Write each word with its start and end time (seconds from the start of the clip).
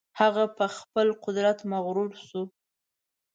هغه 0.19 0.43
په 0.57 0.65
خپل 0.77 1.07
قدرت 1.23 1.59
مغرور 1.71 2.11
شو. 2.27 2.43